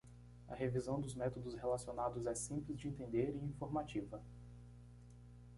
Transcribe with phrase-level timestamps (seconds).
[0.47, 4.19] A revisão de métodos relacionados é simples de entender e informativa.